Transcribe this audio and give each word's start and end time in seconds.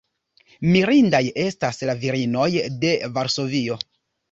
Mirindaj 0.75 1.21
estas 1.43 1.85
la 1.91 1.97
virinoj 2.05 2.49
de 2.87 2.97
Varsovio. 3.21 3.81